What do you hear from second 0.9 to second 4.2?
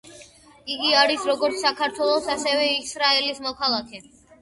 არის როგორც საქართველოს, ასევე ისრაელის მოქალაქე.